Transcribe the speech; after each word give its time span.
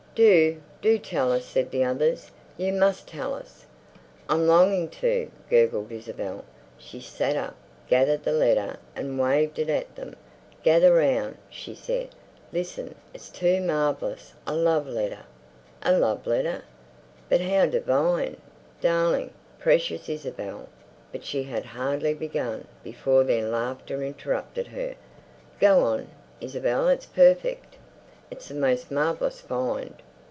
"Do, 0.13 0.61
do 0.81 0.97
tell 0.99 1.31
us," 1.31 1.45
said 1.45 1.71
the 1.71 1.85
others. 1.85 2.31
"You 2.57 2.73
must 2.73 3.07
tell 3.07 3.33
us." 3.33 3.65
"I'm 4.27 4.45
longing 4.45 4.89
to," 4.89 5.31
gurgled 5.49 5.89
Isabel. 5.89 6.43
She 6.77 6.99
sat 6.99 7.37
up, 7.37 7.55
gathered 7.87 8.25
the 8.25 8.33
letter, 8.33 8.75
and 8.93 9.17
waved 9.17 9.57
it 9.57 9.69
at 9.69 9.95
them. 9.95 10.17
"Gather 10.63 10.93
round," 10.93 11.37
she 11.49 11.73
said. 11.73 12.09
"Listen, 12.51 12.93
it's 13.13 13.29
too 13.29 13.61
marvellous. 13.61 14.33
A 14.45 14.53
love 14.53 14.85
letter!" 14.85 15.23
"A 15.81 15.93
love 15.97 16.27
letter! 16.27 16.63
But 17.29 17.39
how 17.39 17.65
divine!" 17.67 18.35
Darling, 18.81 19.31
precious 19.59 20.09
Isabel. 20.09 20.67
But 21.13 21.23
she 21.23 21.43
had 21.43 21.67
hardly 21.67 22.13
begun 22.13 22.67
before 22.83 23.23
their 23.23 23.47
laughter 23.47 24.03
interrupted 24.03 24.67
her. 24.67 24.95
"Go 25.61 25.79
on, 25.85 26.09
Isabel, 26.41 26.89
it's 26.89 27.05
perfect." 27.05 27.77
"It's 28.29 28.47
the 28.47 28.53
most 28.55 28.89
marvellous 28.91 29.41
find." 29.41 29.93